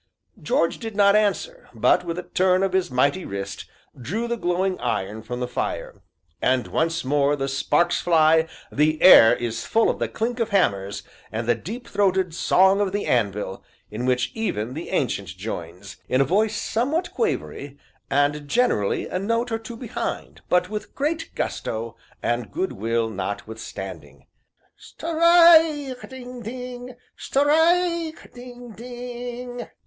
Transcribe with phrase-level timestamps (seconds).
[0.41, 3.65] George did not answer, but, with a turn of his mighty wrist,
[3.95, 6.01] drew the glowing iron from the fire.
[6.41, 11.03] And once more the sparks fly, the air is full of the clink of hammers,
[11.31, 16.19] and the deep throated Song of the Anvil, in which even the Ancient joins, in
[16.19, 17.77] a voice somewhat quavery,
[18.09, 24.25] and generally a note or two behind, but with great gusto and goodwill notwithstanding:
[24.75, 26.09] "Strike!
[26.09, 26.41] ding!
[26.41, 26.95] ding!
[27.15, 28.31] Strike!
[28.33, 28.71] ding!
[28.71, 29.67] ding!"